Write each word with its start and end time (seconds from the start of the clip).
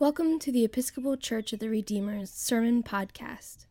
Welcome 0.00 0.40
to 0.40 0.50
the 0.50 0.64
Episcopal 0.64 1.16
Church 1.16 1.52
of 1.52 1.60
the 1.60 1.68
Redeemer's 1.68 2.28
Sermon 2.28 2.82
Podcast. 2.82 3.66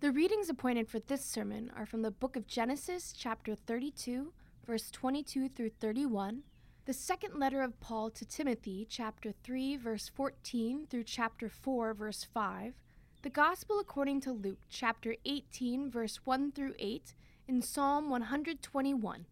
The 0.00 0.10
readings 0.10 0.48
appointed 0.48 0.88
for 0.88 0.98
this 0.98 1.24
sermon 1.24 1.70
are 1.76 1.86
from 1.86 2.02
the 2.02 2.10
book 2.10 2.34
of 2.34 2.48
Genesis, 2.48 3.14
chapter 3.16 3.54
32, 3.54 4.32
verse 4.66 4.90
22 4.90 5.48
through 5.50 5.70
31, 5.80 6.42
the 6.84 6.92
second 6.92 7.38
letter 7.38 7.62
of 7.62 7.78
Paul 7.78 8.10
to 8.10 8.24
Timothy, 8.24 8.84
chapter 8.90 9.32
3, 9.44 9.76
verse 9.76 10.10
14 10.12 10.88
through 10.90 11.04
chapter 11.04 11.48
4, 11.48 11.94
verse 11.94 12.26
5, 12.34 12.74
the 13.22 13.30
Gospel 13.30 13.78
according 13.78 14.20
to 14.22 14.32
Luke, 14.32 14.58
chapter 14.68 15.14
18, 15.24 15.92
verse 15.92 16.18
1 16.24 16.50
through 16.50 16.74
8, 16.76 17.14
in 17.46 17.62
Psalm 17.62 18.10
121. 18.10 19.26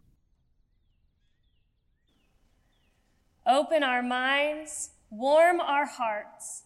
Open 3.45 3.83
our 3.83 4.03
minds 4.03 4.91
warm 5.11 5.61
our 5.61 5.87
hearts, 5.87 6.65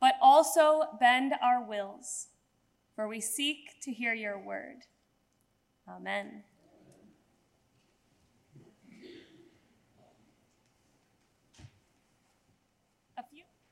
but 0.00 0.14
also 0.20 0.82
bend 1.00 1.34
our 1.42 1.62
wills, 1.62 2.28
for 2.94 3.08
we 3.08 3.20
seek 3.20 3.80
to 3.82 3.92
hear 3.92 4.14
your 4.14 4.38
word. 4.38 4.82
Amen. 5.88 6.44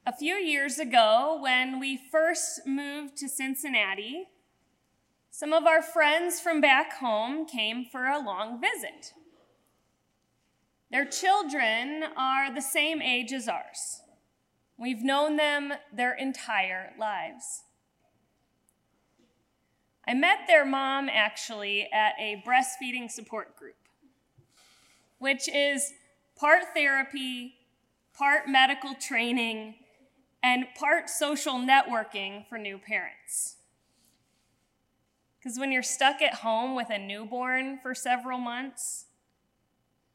A 0.07 0.17
few, 0.17 0.35
years 0.35 0.79
ago, 0.79 1.39
when 1.41 1.79
we 1.79 1.97
first 2.11 2.67
moved 2.67 3.17
to 3.19 3.29
Cincinnati, 3.29 4.25
some 5.31 5.53
of 5.53 5.67
our 5.67 5.83
friends 5.83 6.41
from 6.41 6.61
back 6.61 6.95
home 6.95 7.47
came 7.47 7.85
for 7.85 8.07
a 8.07 8.19
long 8.19 8.61
visit. 8.61 9.13
Their 10.91 11.05
children 11.05 12.05
are 12.17 12.53
the 12.53 12.61
same 12.61 13.01
age 13.01 13.33
as 13.33 13.49
ours. 13.49 14.01
We've 14.77 15.03
known 15.05 15.37
them 15.37 15.73
their 15.93 16.15
entire 16.15 16.93
lives. 16.99 17.63
I 20.07 20.15
met 20.15 20.47
their 20.49 20.65
mom 20.65 21.09
actually 21.09 21.89
at 21.93 22.15
a 22.19 22.43
breastfeeding 22.45 23.11
support 23.11 23.55
group, 23.55 23.77
which 25.19 25.49
is 25.49 25.93
part 26.37 26.63
therapy, 26.75 27.55
part 28.13 28.49
medical 28.49 28.95
training, 28.95 29.77
and 30.43 30.67
part 30.77 31.09
social 31.09 31.55
networking 31.55 32.49
for 32.49 32.59
new 32.59 32.79
parents. 32.79 33.57
Because 35.39 35.59
when 35.59 35.71
you're 35.71 35.83
stuck 35.83 36.21
at 36.21 36.35
home 36.35 36.75
with 36.75 36.91
a 36.91 36.99
newborn 36.99 37.79
for 37.81 37.95
several 37.95 38.39
months, 38.39 39.07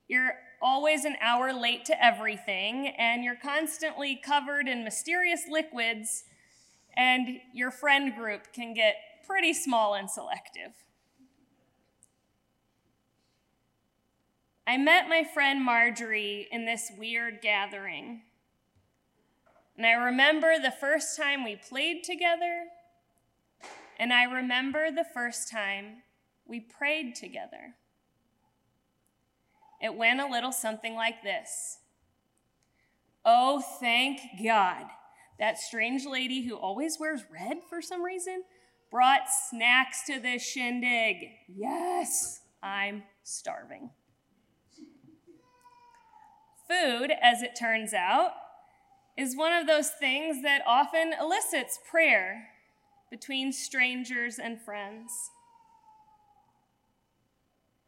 you're 0.08 0.34
always 0.62 1.06
an 1.06 1.16
hour 1.22 1.54
late 1.54 1.86
to 1.86 2.04
everything, 2.04 2.88
and 2.98 3.24
you're 3.24 3.36
constantly 3.36 4.16
covered 4.16 4.68
in 4.68 4.84
mysterious 4.84 5.44
liquids, 5.50 6.24
and 6.96 7.40
your 7.54 7.72
friend 7.72 8.16
group 8.16 8.54
can 8.54 8.74
get 8.74 8.96
pretty 9.28 9.54
small 9.54 9.96
and 9.96 10.10
selective. 10.10 10.72
I 14.68 14.78
met 14.78 15.08
my 15.08 15.24
friend 15.24 15.64
Marjorie 15.64 16.48
in 16.52 16.66
this 16.66 16.92
weird 16.98 17.42
gathering. 17.42 18.22
And 19.78 19.86
I 19.86 19.92
remember 19.92 20.58
the 20.58 20.72
first 20.72 21.18
time 21.18 21.44
we 21.44 21.56
played 21.56 22.04
together, 22.04 22.66
and 24.00 24.14
I 24.14 24.24
remember 24.24 24.90
the 24.90 25.06
first 25.14 25.52
time 25.52 26.04
we 26.48 26.62
prayed 26.62 27.14
together. 27.14 27.76
It 29.82 29.96
went 29.96 30.22
a 30.22 30.28
little 30.28 30.52
something 30.52 30.96
like 30.96 31.24
this 31.24 31.80
Oh, 33.26 33.60
thank 33.80 34.22
God. 34.44 34.86
That 35.40 35.58
strange 35.58 36.06
lady 36.06 36.44
who 36.44 36.56
always 36.56 37.00
wears 37.00 37.26
red 37.32 37.58
for 37.70 37.82
some 37.82 38.04
reason 38.04 38.44
brought 38.92 39.30
snacks 39.50 40.06
to 40.06 40.20
this 40.20 40.46
shindig. 40.46 41.30
Yes, 41.48 42.42
I'm 42.62 43.04
starving. 43.24 43.90
Food, 46.70 47.12
as 47.22 47.42
it 47.42 47.56
turns 47.60 47.94
out, 47.94 48.32
is 49.18 49.36
one 49.36 49.54
of 49.54 49.68
those 49.68 49.90
things 49.90 50.42
that 50.44 50.62
often 50.66 51.14
elicits 51.20 51.80
prayer 51.90 52.48
between 53.10 53.52
strangers 53.52 54.40
and 54.40 54.62
friends. 54.62 55.12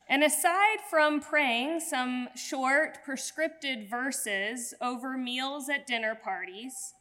And 0.09 0.23
aside 0.23 0.79
from 0.90 1.19
praying 1.19 1.81
some 1.81 2.29
short, 2.35 3.00
prescripted 3.06 3.90
verses 3.90 4.73
over 4.79 5.18
meals 5.18 5.69
at 5.69 5.85
dinner 5.85 6.16
parties, 6.16 6.94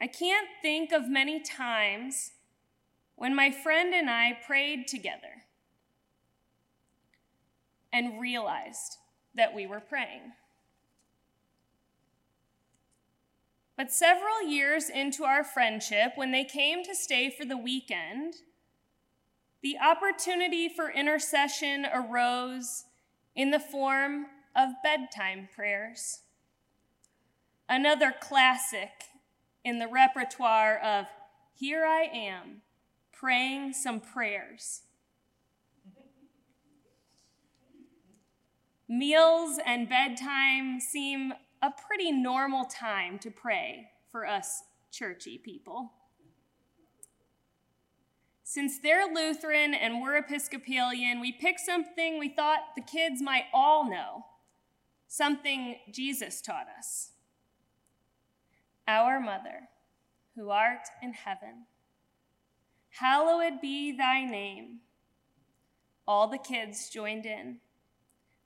I 0.00 0.06
can't 0.06 0.48
think 0.62 0.92
of 0.92 1.08
many 1.08 1.40
times 1.40 2.32
when 3.16 3.34
my 3.34 3.50
friend 3.50 3.92
and 3.92 4.08
I 4.08 4.38
prayed 4.46 4.86
together 4.86 5.44
and 7.92 8.20
realized 8.20 8.96
that 9.34 9.54
we 9.54 9.66
were 9.66 9.80
praying. 9.80 10.32
But 13.76 13.92
several 13.92 14.42
years 14.42 14.88
into 14.88 15.24
our 15.24 15.42
friendship, 15.42 16.12
when 16.14 16.30
they 16.30 16.44
came 16.44 16.84
to 16.84 16.94
stay 16.94 17.30
for 17.30 17.44
the 17.44 17.56
weekend, 17.56 18.34
the 19.62 19.76
opportunity 19.78 20.68
for 20.68 20.90
intercession 20.90 21.86
arose 21.92 22.84
in 23.34 23.50
the 23.50 23.60
form 23.60 24.26
of 24.56 24.70
bedtime 24.82 25.48
prayers. 25.54 26.20
Another 27.68 28.12
classic 28.18 28.90
in 29.64 29.78
the 29.78 29.88
repertoire 29.88 30.78
of 30.78 31.06
Here 31.54 31.84
I 31.84 32.08
Am, 32.12 32.62
praying 33.12 33.74
some 33.74 34.00
prayers. 34.00 34.82
Meals 38.88 39.60
and 39.64 39.88
bedtime 39.88 40.80
seem 40.80 41.32
a 41.62 41.70
pretty 41.70 42.10
normal 42.10 42.64
time 42.64 43.18
to 43.20 43.30
pray 43.30 43.90
for 44.10 44.26
us 44.26 44.64
churchy 44.90 45.38
people. 45.38 45.92
Since 48.52 48.80
they're 48.80 49.06
Lutheran 49.06 49.74
and 49.74 50.02
we're 50.02 50.16
Episcopalian, 50.16 51.20
we 51.20 51.30
picked 51.30 51.60
something 51.60 52.18
we 52.18 52.28
thought 52.28 52.74
the 52.74 52.82
kids 52.82 53.22
might 53.22 53.44
all 53.54 53.88
know, 53.88 54.24
something 55.06 55.76
Jesus 55.92 56.40
taught 56.40 56.66
us. 56.76 57.12
Our 58.88 59.20
Mother, 59.20 59.68
who 60.34 60.50
art 60.50 60.88
in 61.00 61.12
heaven, 61.12 61.66
hallowed 62.98 63.60
be 63.60 63.96
thy 63.96 64.24
name. 64.24 64.80
All 66.08 66.26
the 66.26 66.36
kids 66.36 66.90
joined 66.90 67.26
in. 67.26 67.58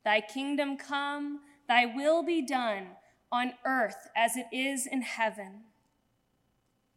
Thy 0.04 0.20
kingdom 0.20 0.76
come, 0.76 1.40
thy 1.66 1.86
will 1.86 2.22
be 2.22 2.44
done 2.44 2.88
on 3.32 3.54
earth 3.64 4.10
as 4.14 4.36
it 4.36 4.48
is 4.52 4.86
in 4.86 5.00
heaven. 5.00 5.62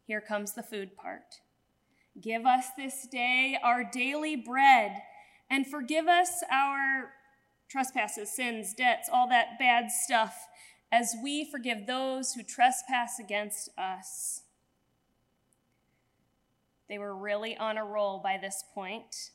Here 0.06 0.20
comes 0.20 0.52
the 0.52 0.62
food 0.62 0.94
part. 0.94 1.40
Give 2.20 2.46
us 2.46 2.66
this 2.76 3.06
day 3.06 3.58
our 3.62 3.84
daily 3.84 4.34
bread, 4.34 5.02
and 5.50 5.66
forgive 5.66 6.08
us 6.08 6.42
our 6.50 7.10
trespasses, 7.68 8.30
sins, 8.30 8.74
debts, 8.74 9.08
all 9.12 9.28
that 9.28 9.58
bad 9.58 9.90
stuff, 9.90 10.46
as 10.90 11.14
we 11.22 11.44
forgive 11.44 11.86
those 11.86 12.32
who 12.32 12.42
trespass 12.42 13.18
against 13.18 13.70
us. 13.78 14.42
They 16.88 16.98
were 16.98 17.14
really 17.14 17.56
on 17.56 17.76
a 17.76 17.84
roll 17.84 18.18
by 18.18 18.38
this 18.40 18.64
point. 18.74 19.30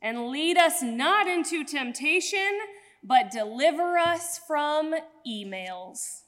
And 0.00 0.28
lead 0.28 0.58
us 0.58 0.82
not 0.82 1.26
into 1.26 1.64
temptation, 1.64 2.60
but 3.02 3.30
deliver 3.30 3.96
us 3.98 4.38
from 4.46 4.94
emails. 5.26 6.22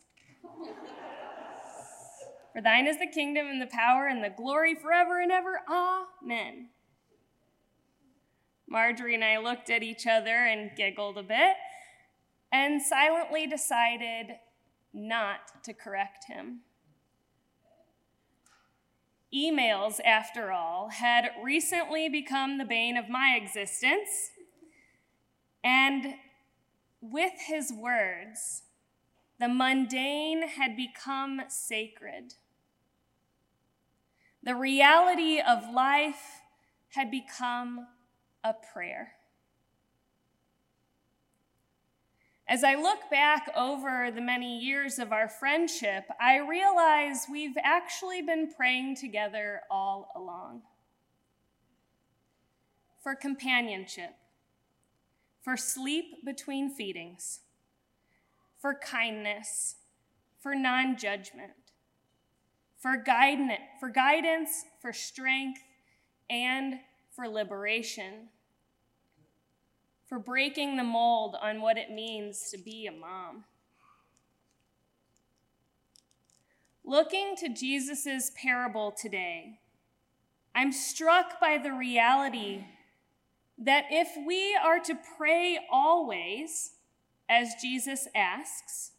For 2.53 2.61
thine 2.61 2.87
is 2.87 2.99
the 2.99 3.07
kingdom 3.07 3.47
and 3.47 3.63
the 3.63 3.67
power 3.67 4.07
and 4.07 4.23
the 4.23 4.31
glory 4.31 4.75
forever 4.75 5.21
and 5.21 5.31
ever. 5.31 5.61
Amen. 5.69 6.69
Marjorie 8.69 9.15
and 9.15 9.25
I 9.25 9.39
looked 9.39 9.71
at 9.71 9.83
each 9.83 10.07
other 10.07 10.47
and 10.47 10.77
giggled 10.77 11.19
a 11.19 11.23
bit 11.23 11.55
and 12.53 12.83
silently 12.83 13.47
decided 13.47 14.37
not 14.93 15.63
to 15.65 15.73
correct 15.73 16.27
him. 16.27 16.61
Emails, 19.33 20.01
after 20.05 20.51
all, 20.51 20.89
had 20.89 21.31
recently 21.41 22.09
become 22.09 22.59
the 22.59 22.65
bane 22.65 22.97
of 22.97 23.09
my 23.09 23.39
existence, 23.41 24.33
and 25.63 26.15
with 27.01 27.35
his 27.47 27.73
words, 27.73 28.63
the 29.41 29.48
mundane 29.48 30.47
had 30.47 30.77
become 30.77 31.41
sacred. 31.48 32.34
The 34.42 34.54
reality 34.54 35.41
of 35.41 35.72
life 35.72 36.42
had 36.91 37.10
become 37.10 37.87
a 38.45 38.53
prayer. 38.53 39.13
As 42.47 42.63
I 42.63 42.75
look 42.75 43.09
back 43.10 43.51
over 43.57 44.10
the 44.10 44.21
many 44.21 44.59
years 44.59 44.98
of 44.98 45.10
our 45.10 45.28
friendship, 45.28 46.04
I 46.21 46.39
realize 46.39 47.27
we've 47.31 47.57
actually 47.63 48.21
been 48.21 48.53
praying 48.54 48.97
together 48.97 49.63
all 49.71 50.10
along 50.15 50.63
for 53.03 53.15
companionship, 53.15 54.16
for 55.42 55.57
sleep 55.57 56.25
between 56.27 56.69
feedings, 56.69 57.41
for 58.60 58.74
kindness, 58.74 59.77
for 60.39 60.54
non 60.54 60.97
judgment, 60.97 61.53
for, 62.78 62.97
guidance, 62.97 63.60
for 63.80 63.89
guidance, 63.89 64.65
for 64.80 64.92
strength, 64.92 65.60
and 66.28 66.74
for 67.15 67.27
liberation 67.27 68.28
for 70.10 70.18
breaking 70.18 70.77
the 70.77 70.83
mold 70.83 71.36
on 71.41 71.60
what 71.60 71.78
it 71.78 71.89
means 71.89 72.51
to 72.51 72.59
be 72.59 72.89
a 72.89 72.91
mom. 72.91 73.45
Looking 76.84 77.36
to 77.36 77.48
Jesus' 77.48 78.33
parable 78.34 78.91
today, 78.91 79.60
I'm 80.53 80.72
struck 80.72 81.41
by 81.41 81.59
the 81.59 81.72
reality 81.72 82.65
that 83.56 83.84
if 83.91 84.09
we 84.27 84.59
are 84.60 84.80
to 84.80 84.98
pray 85.16 85.60
always, 85.71 86.72
as 87.30 87.54
Jesus 87.62 88.09
asks, 88.15 88.91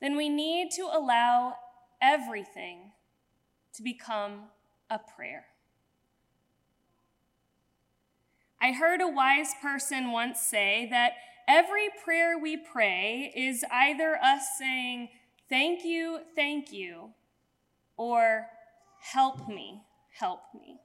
then 0.00 0.16
we 0.16 0.28
need 0.28 0.70
to 0.72 0.82
allow 0.82 1.54
everything 2.00 2.92
to 3.74 3.82
become 3.82 4.44
a 4.88 4.98
prayer. 4.98 5.44
I 8.60 8.72
heard 8.72 9.00
a 9.00 9.08
wise 9.08 9.52
person 9.62 10.10
once 10.10 10.40
say 10.40 10.88
that 10.90 11.12
every 11.46 11.88
prayer 12.04 12.38
we 12.38 12.56
pray 12.56 13.32
is 13.36 13.64
either 13.70 14.16
us 14.16 14.42
saying, 14.58 15.10
Thank 15.48 15.84
you, 15.84 16.20
thank 16.36 16.72
you, 16.72 17.10
or 17.96 18.46
Help 19.00 19.48
me, 19.48 19.82
help 20.12 20.42
me. 20.54 20.78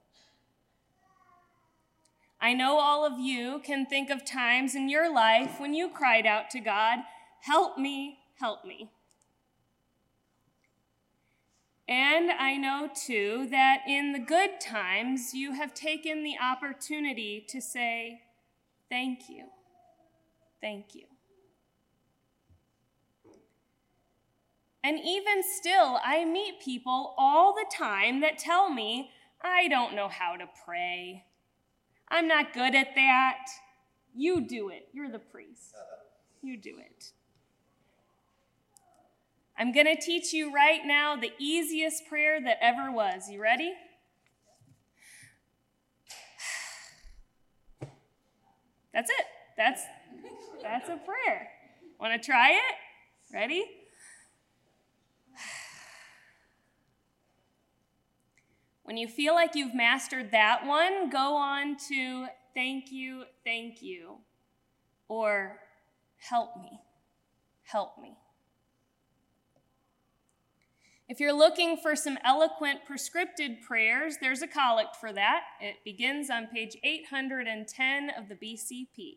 I 2.46 2.52
know 2.52 2.78
all 2.78 3.04
of 3.04 3.18
you 3.18 3.60
can 3.64 3.86
think 3.86 4.08
of 4.08 4.24
times 4.24 4.76
in 4.76 4.88
your 4.88 5.12
life 5.12 5.58
when 5.58 5.74
you 5.74 5.88
cried 5.88 6.26
out 6.26 6.48
to 6.50 6.60
God, 6.60 7.00
Help 7.40 7.76
me, 7.76 8.18
help 8.38 8.64
me. 8.64 8.88
And 11.88 12.30
I 12.30 12.56
know 12.56 12.88
too 12.94 13.48
that 13.50 13.78
in 13.88 14.12
the 14.12 14.20
good 14.20 14.60
times, 14.60 15.34
you 15.34 15.54
have 15.54 15.74
taken 15.74 16.22
the 16.22 16.36
opportunity 16.40 17.44
to 17.48 17.60
say, 17.60 18.20
Thank 18.88 19.28
you. 19.28 19.46
Thank 20.60 20.94
you. 20.94 21.06
And 24.84 25.00
even 25.04 25.42
still, 25.42 25.98
I 26.04 26.24
meet 26.24 26.60
people 26.60 27.12
all 27.18 27.54
the 27.54 27.66
time 27.76 28.20
that 28.20 28.38
tell 28.38 28.70
me, 28.70 29.10
I 29.42 29.66
don't 29.66 29.96
know 29.96 30.06
how 30.06 30.36
to 30.36 30.48
pray. 30.64 31.24
I'm 32.08 32.28
not 32.28 32.52
good 32.52 32.74
at 32.74 32.94
that. 32.94 33.46
You 34.14 34.40
do 34.40 34.68
it. 34.68 34.88
You're 34.92 35.10
the 35.10 35.18
priest. 35.18 35.74
You 36.42 36.56
do 36.56 36.78
it. 36.78 37.12
I'm 39.58 39.72
going 39.72 39.86
to 39.86 39.96
teach 39.96 40.32
you 40.32 40.52
right 40.52 40.80
now 40.84 41.16
the 41.16 41.32
easiest 41.38 42.06
prayer 42.08 42.40
that 42.42 42.58
ever 42.60 42.92
was. 42.92 43.28
You 43.30 43.42
ready? 43.42 43.72
That's 48.92 49.10
it. 49.10 49.26
That's 49.56 49.82
that's 50.62 50.88
a 50.88 50.96
prayer. 50.96 51.48
Want 52.00 52.20
to 52.20 52.24
try 52.24 52.52
it? 52.52 53.34
Ready? 53.34 53.64
When 58.86 58.96
you 58.96 59.08
feel 59.08 59.34
like 59.34 59.56
you've 59.56 59.74
mastered 59.74 60.30
that 60.30 60.64
one, 60.64 61.10
go 61.10 61.34
on 61.34 61.76
to 61.88 62.28
thank 62.54 62.92
you, 62.92 63.24
thank 63.44 63.82
you, 63.82 64.18
or 65.08 65.58
help 66.18 66.56
me, 66.56 66.78
help 67.64 67.98
me. 68.00 68.16
If 71.08 71.18
you're 71.18 71.32
looking 71.32 71.76
for 71.76 71.96
some 71.96 72.16
eloquent 72.24 72.80
prescripted 72.88 73.60
prayers, 73.60 74.18
there's 74.20 74.42
a 74.42 74.46
collect 74.46 74.94
for 74.94 75.12
that. 75.12 75.40
It 75.60 75.78
begins 75.84 76.30
on 76.30 76.46
page 76.46 76.76
810 76.84 78.10
of 78.16 78.28
the 78.28 78.36
BCP. 78.36 79.16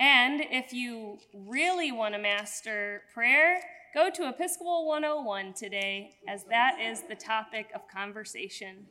And 0.00 0.40
if 0.40 0.72
you 0.72 1.18
really 1.32 1.92
want 1.92 2.14
to 2.14 2.20
master 2.20 3.02
prayer, 3.14 3.60
go 3.94 4.10
to 4.10 4.28
Episcopal 4.28 4.86
101 4.86 5.54
today, 5.54 6.12
as 6.26 6.44
that 6.44 6.78
is 6.80 7.02
the 7.02 7.14
topic 7.14 7.70
of 7.74 7.88
conversation. 7.88 8.86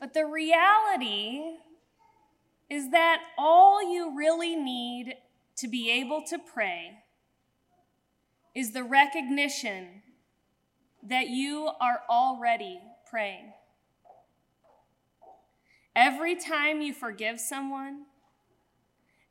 But 0.00 0.14
the 0.14 0.26
reality 0.26 1.56
is 2.70 2.90
that 2.90 3.20
all 3.36 3.82
you 3.82 4.16
really 4.16 4.54
need 4.54 5.16
to 5.56 5.68
be 5.68 5.90
able 5.90 6.22
to 6.28 6.38
pray 6.38 6.98
is 8.54 8.72
the 8.72 8.84
recognition 8.84 10.02
that 11.02 11.28
you 11.28 11.70
are 11.80 12.02
already 12.08 12.80
praying. 13.08 13.52
Every 15.96 16.36
time 16.36 16.80
you 16.80 16.92
forgive 16.92 17.40
someone, 17.40 18.04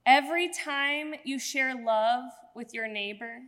every 0.07 0.47
time 0.47 1.13
you 1.25 1.37
share 1.37 1.75
love 1.75 2.23
with 2.55 2.73
your 2.73 2.87
neighbor, 2.87 3.41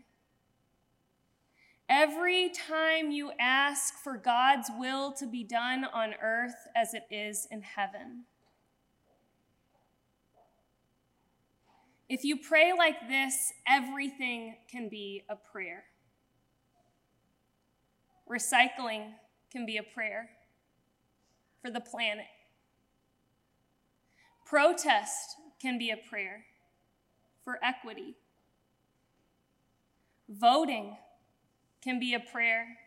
every 1.88 2.50
time 2.50 3.12
you 3.12 3.32
ask 3.40 3.96
for 4.04 4.18
God's 4.18 4.70
will 4.78 5.14
to 5.14 5.26
be 5.26 5.44
done 5.44 5.86
on 5.86 6.14
earth 6.22 6.68
as 6.76 6.94
it 6.94 7.04
is 7.10 7.48
in 7.50 7.62
heaven. 7.62 8.26
If 12.10 12.26
you 12.26 12.38
pray 12.38 12.74
like 12.78 13.08
this, 13.08 13.54
everything 13.66 14.58
can 14.70 14.90
be 14.90 15.24
a 15.30 15.36
prayer. 15.38 15.86
Recycling 18.30 19.14
can 19.50 19.66
be 19.66 19.78
a 19.78 19.84
prayer 19.84 20.30
for 21.62 21.72
the 21.72 21.80
planet. 21.80 22.26
Protest 24.46 25.36
can 25.62 25.78
be 25.78 25.92
a 25.92 25.98
prayer 26.10 26.46
for 27.50 27.58
equity. 27.64 28.14
Voting 30.30 30.98
can 31.84 32.00
be 32.00 32.14
a 32.14 32.20
prayer 32.20 32.78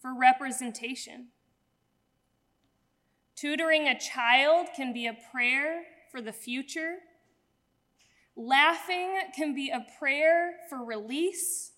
for 0.00 0.16
representation. 0.16 1.30
Tutoring 3.34 3.88
a 3.88 3.98
child 3.98 4.68
can 4.76 4.92
be 4.92 5.08
a 5.08 5.16
prayer 5.32 5.82
for 6.12 6.22
the 6.22 6.32
future 6.32 6.98
Laughing 8.36 9.18
can 9.36 9.54
be 9.54 9.68
a 9.70 9.84
prayer 9.98 10.52
for 10.68 10.82
release. 10.82 11.72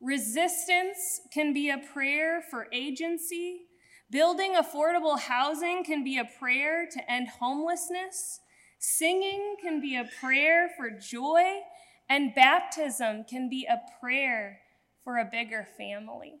Resistance 0.00 1.20
can 1.32 1.54
be 1.54 1.70
a 1.70 1.78
prayer 1.78 2.42
for 2.50 2.66
agency. 2.72 3.62
Building 4.10 4.56
affordable 4.56 5.18
housing 5.18 5.84
can 5.84 6.04
be 6.04 6.18
a 6.18 6.28
prayer 6.38 6.86
to 6.90 7.10
end 7.10 7.28
homelessness. 7.28 8.40
Singing 8.80 9.56
can 9.62 9.80
be 9.80 9.94
a 9.94 10.08
prayer 10.20 10.70
for 10.74 10.90
joy. 10.90 11.60
And 12.08 12.34
baptism 12.34 13.22
can 13.22 13.48
be 13.48 13.66
a 13.70 13.80
prayer 14.00 14.62
for 15.04 15.18
a 15.18 15.24
bigger 15.24 15.68
family. 15.76 16.40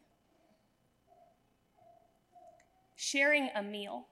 Sharing 2.96 3.50
a 3.54 3.62
meal 3.62 4.08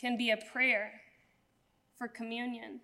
can 0.00 0.16
be 0.16 0.30
a 0.30 0.36
prayer 0.36 1.02
for 1.96 2.08
communion. 2.08 2.80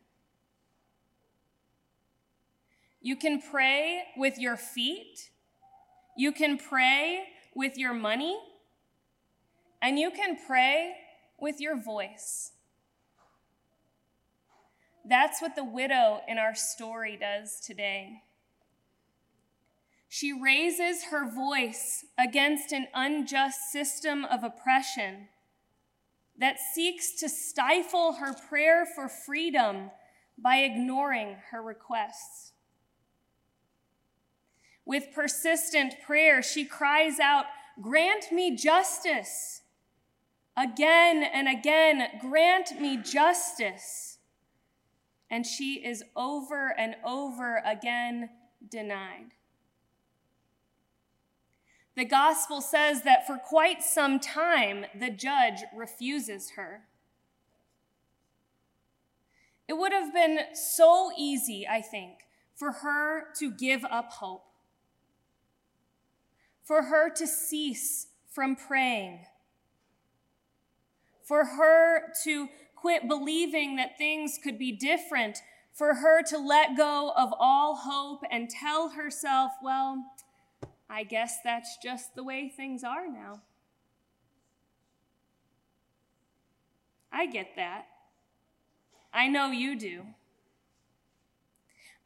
You 3.01 3.17
can 3.17 3.43
pray 3.43 4.05
with 4.17 4.39
your 4.39 4.57
feet, 4.57 5.31
you 6.17 6.31
can 6.31 6.59
pray 6.59 7.25
with 7.55 7.79
your 7.79 7.95
money, 7.95 8.39
and 9.83 9.99
you 9.99 10.11
can 10.11 10.37
pray 10.47 10.95
with 11.39 11.61
your 11.61 11.83
voice. 11.83 12.53
That's 15.11 15.43
what 15.43 15.57
the 15.57 15.65
widow 15.65 16.21
in 16.29 16.39
our 16.39 16.55
story 16.55 17.19
does 17.21 17.59
today. 17.59 18.23
She 20.09 20.33
raises 20.33 21.07
her 21.11 21.29
voice 21.29 22.05
against 22.17 22.71
an 22.71 22.87
unjust 22.95 23.73
system 23.73 24.25
of 24.25 24.45
oppression 24.45 25.27
that 26.39 26.61
seeks 26.61 27.11
to 27.19 27.29
stifle 27.29 28.15
her 28.15 28.33
prayer 28.49 28.87
for 28.87 29.09
freedom 29.09 29.91
by 30.39 30.59
ignoring 30.59 31.39
her 31.51 31.61
requests. 31.61 32.53
With 34.85 35.13
persistent 35.13 35.95
prayer, 36.07 36.41
she 36.41 36.65
cries 36.65 37.19
out, 37.19 37.47
Grant 37.81 38.31
me 38.31 38.55
justice. 38.55 39.63
Again 40.57 41.25
and 41.25 41.49
again, 41.49 42.21
grant 42.21 42.81
me 42.81 42.97
justice. 42.97 44.10
And 45.31 45.47
she 45.47 45.75
is 45.75 46.03
over 46.17 46.75
and 46.77 46.97
over 47.05 47.63
again 47.65 48.31
denied. 48.69 49.33
The 51.97 52.05
gospel 52.05 52.61
says 52.61 53.03
that 53.03 53.27
for 53.27 53.37
quite 53.37 53.83
some 53.83 54.21
time, 54.21 54.87
the 54.99 55.11
judge 55.11 55.63
refuses 55.75 56.53
her. 56.57 56.83
It 59.69 59.75
would 59.75 59.93
have 59.93 60.13
been 60.13 60.39
so 60.55 61.13
easy, 61.17 61.67
I 61.69 61.81
think, 61.81 62.21
for 62.57 62.73
her 62.73 63.27
to 63.39 63.53
give 63.53 63.85
up 63.85 64.13
hope, 64.13 64.47
for 66.65 66.83
her 66.83 67.09
to 67.11 67.27
cease 67.27 68.09
from 68.29 68.57
praying, 68.57 69.21
for 71.23 71.45
her 71.45 72.13
to 72.25 72.49
quit 72.81 73.09
believing 73.09 73.77
that 73.77 73.99
things 73.99 74.39
could 74.43 74.59
be 74.59 74.73
different, 74.73 75.39
for 75.73 75.95
her 75.95 76.23
to 76.23 76.37
let 76.37 76.77
go 76.77 77.13
of 77.17 77.33
all 77.39 77.77
hope 77.77 78.23
and 78.31 78.51
tell 78.51 78.91
herself, 78.91 79.53
well, 79.63 80.05
I 80.89 81.05
guess 81.05 81.39
that's 81.45 81.77
just 81.83 82.15
the 82.15 82.25
way 82.25 82.49
things 82.49 82.83
are 82.83 83.07
now. 83.07 83.41
I 87.13 87.27
get 87.27 87.57
that. 87.57 87.87
I 89.13 89.29
know 89.29 89.51
you 89.51 89.79
do. 89.79 90.03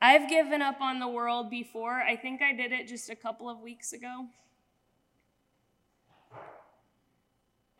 I've 0.00 0.28
given 0.28 0.60
up 0.60 0.80
on 0.80 0.98
the 0.98 1.08
world 1.08 1.50
before. 1.50 2.02
I 2.02 2.16
think 2.16 2.42
I 2.42 2.52
did 2.52 2.72
it 2.72 2.88
just 2.88 3.08
a 3.08 3.16
couple 3.16 3.48
of 3.48 3.60
weeks 3.60 3.92
ago. 3.92 4.26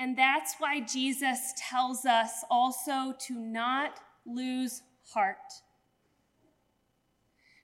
And 0.04 0.18
that's 0.18 0.56
why 0.58 0.80
Jesus 0.80 1.54
tells 1.56 2.04
us 2.04 2.44
also 2.50 3.14
to 3.20 3.38
not 3.38 4.00
lose 4.26 4.82
heart. 5.14 5.62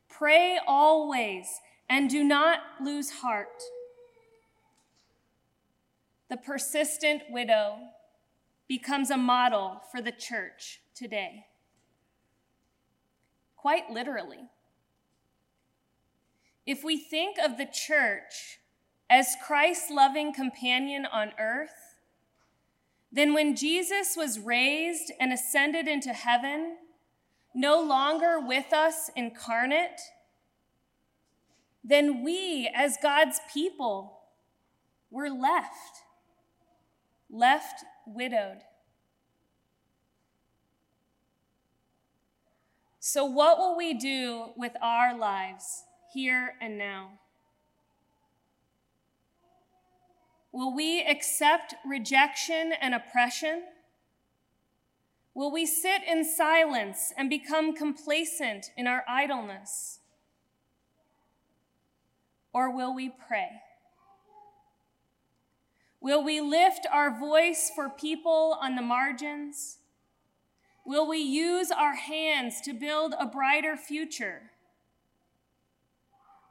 Pray 0.08 0.58
always 0.66 1.60
and 1.90 2.08
do 2.08 2.24
not 2.24 2.60
lose 2.82 3.10
heart. 3.10 3.62
The 6.30 6.38
persistent 6.38 7.24
widow 7.28 7.76
becomes 8.66 9.10
a 9.10 9.18
model 9.18 9.82
for 9.92 10.00
the 10.00 10.10
church 10.10 10.80
today 10.94 11.44
quite 13.54 13.90
literally. 13.90 14.48
If 16.64 16.82
we 16.82 16.96
think 16.96 17.36
of 17.38 17.58
the 17.58 17.66
church 17.66 18.60
as 19.10 19.36
Christ's 19.46 19.90
loving 19.90 20.32
companion 20.32 21.04
on 21.04 21.32
earth, 21.38 21.89
then 23.12 23.34
when 23.34 23.56
Jesus 23.56 24.14
was 24.16 24.38
raised 24.38 25.12
and 25.18 25.32
ascended 25.32 25.88
into 25.88 26.12
heaven, 26.12 26.76
no 27.54 27.82
longer 27.82 28.38
with 28.40 28.72
us 28.72 29.10
incarnate, 29.16 30.00
then 31.82 32.22
we, 32.22 32.70
as 32.74 32.96
God's 33.02 33.40
people, 33.52 34.20
were 35.10 35.28
left, 35.28 36.02
left 37.28 37.84
widowed. 38.06 38.60
So, 43.00 43.24
what 43.24 43.58
will 43.58 43.76
we 43.76 43.94
do 43.94 44.50
with 44.56 44.72
our 44.80 45.16
lives 45.16 45.84
here 46.12 46.54
and 46.60 46.78
now? 46.78 47.18
Will 50.52 50.74
we 50.74 51.02
accept 51.02 51.74
rejection 51.86 52.72
and 52.80 52.94
oppression? 52.94 53.62
Will 55.34 55.52
we 55.52 55.64
sit 55.64 56.02
in 56.06 56.24
silence 56.24 57.12
and 57.16 57.30
become 57.30 57.74
complacent 57.74 58.72
in 58.76 58.86
our 58.86 59.04
idleness? 59.08 60.00
Or 62.52 62.74
will 62.74 62.94
we 62.94 63.10
pray? 63.10 63.62
Will 66.00 66.24
we 66.24 66.40
lift 66.40 66.86
our 66.90 67.16
voice 67.16 67.70
for 67.74 67.88
people 67.88 68.58
on 68.60 68.74
the 68.74 68.82
margins? 68.82 69.78
Will 70.84 71.06
we 71.06 71.18
use 71.18 71.70
our 71.70 71.94
hands 71.94 72.60
to 72.62 72.72
build 72.72 73.14
a 73.18 73.26
brighter 73.26 73.76
future? 73.76 74.50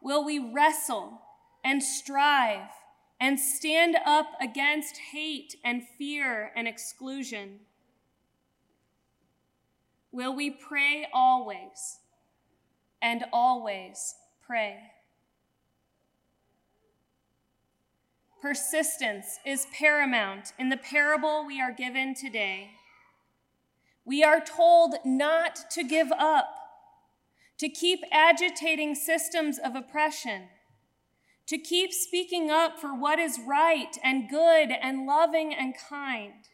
Will 0.01 0.23
we 0.23 0.39
wrestle 0.39 1.21
and 1.65 1.83
strive 1.83 2.69
and 3.19 3.39
stand 3.39 3.97
up 4.05 4.31
against 4.39 4.97
hate 5.11 5.55
and 5.63 5.83
fear 5.97 6.51
and 6.55 6.67
exclusion? 6.67 7.59
Will 10.11 10.35
we 10.35 10.49
pray 10.49 11.07
always 11.13 11.99
and 13.01 13.25
always 13.31 14.15
pray? 14.45 14.77
Persistence 18.41 19.39
is 19.45 19.67
paramount 19.77 20.53
in 20.57 20.69
the 20.69 20.77
parable 20.77 21.45
we 21.45 21.59
are 21.61 21.73
given 21.73 22.15
today. 22.15 22.71
We 24.05 24.23
are 24.23 24.39
told 24.39 24.95
not 25.03 25.69
to 25.71 25.83
give 25.83 26.11
up, 26.13 26.47
to 27.57 27.67
keep 27.67 27.99
agitating 28.11 28.95
systems 28.95 29.59
of 29.59 29.75
oppression, 29.75 30.43
to 31.49 31.57
keep 31.57 31.91
speaking 31.91 32.51
up 32.51 32.79
for 32.79 32.93
what 32.93 33.17
is 33.17 33.39
right 33.47 33.97
and 34.03 34.29
good 34.29 34.69
and 34.69 35.07
loving 35.07 35.51
and 35.51 35.73
kind, 35.89 36.45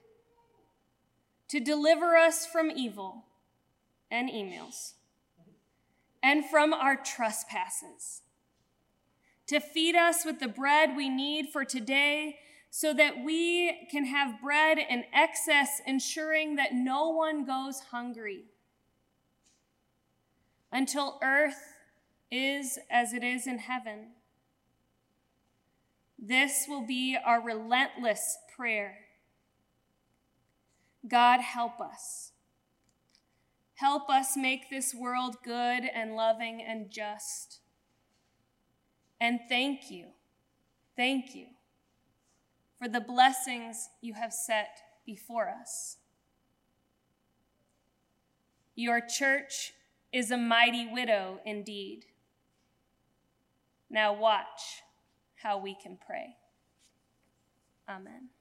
to 1.50 1.60
deliver 1.60 2.16
us 2.16 2.46
from 2.46 2.72
evil 2.72 3.26
and 4.10 4.30
emails 4.30 4.94
and 6.24 6.46
from 6.46 6.74
our 6.74 6.96
trespasses, 6.96 8.22
to 9.48 9.60
feed 9.60 9.98
us 9.98 10.24
with 10.24 10.40
the 10.40 10.48
bread 10.48 10.96
we 10.96 11.10
need 11.10 11.50
for 11.52 11.66
today 11.66 12.38
so 12.70 12.94
that 12.94 13.22
we 13.22 13.88
can 13.92 14.06
have 14.06 14.42
bread 14.42 14.78
in 14.78 15.04
excess, 15.14 15.82
ensuring 15.86 16.56
that 16.56 16.74
no 16.74 17.10
one 17.10 17.44
goes 17.44 17.82
hungry 17.92 18.46
until 20.72 21.20
earth 21.22 21.74
is 22.32 22.80
as 22.90 23.12
it 23.12 23.26
is 23.26 23.46
in 23.46 23.58
heaven. 23.58 24.08
This 26.18 26.66
will 26.68 26.86
be 26.86 27.18
our 27.24 27.42
relentless 27.42 28.38
prayer. 28.56 28.98
God, 31.08 31.42
help 31.42 31.80
us. 31.80 32.32
Help 33.76 34.10
us 34.10 34.38
make 34.38 34.70
this 34.70 34.96
world 34.96 35.36
good 35.44 35.84
and 35.94 36.16
loving 36.16 36.64
and 36.66 36.90
just. 36.90 37.60
And 39.20 39.40
thank 39.50 39.92
you, 39.92 40.08
thank 40.96 41.36
you 41.36 41.48
for 42.80 42.88
the 42.88 43.02
blessings 43.02 43.90
you 44.02 44.14
have 44.14 44.34
set 44.34 44.80
before 45.06 45.50
us. 45.50 45.98
Your 48.76 49.02
church 49.02 49.74
is 50.12 50.32
a 50.32 50.38
mighty 50.38 50.88
widow 50.92 51.40
indeed. 51.46 52.06
Now 53.90 54.14
watch 54.14 54.84
how 55.46 55.60
we 55.60 55.76
can 55.76 55.96
pray. 56.08 56.36
Amen. 57.88 58.35